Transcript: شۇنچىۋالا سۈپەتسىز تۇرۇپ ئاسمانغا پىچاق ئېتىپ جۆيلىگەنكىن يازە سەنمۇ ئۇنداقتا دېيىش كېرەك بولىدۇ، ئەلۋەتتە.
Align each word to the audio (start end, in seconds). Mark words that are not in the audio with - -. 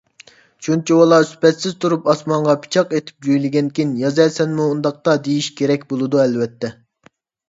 شۇنچىۋالا 0.67 1.17
سۈپەتسىز 1.31 1.73
تۇرۇپ 1.83 2.07
ئاسمانغا 2.13 2.55
پىچاق 2.63 2.95
ئېتىپ 2.99 3.27
جۆيلىگەنكىن 3.27 3.91
يازە 4.05 4.25
سەنمۇ 4.39 4.65
ئۇنداقتا 4.71 5.15
دېيىش 5.29 5.51
كېرەك 5.61 5.85
بولىدۇ، 5.93 6.23
ئەلۋەتتە. 6.25 6.73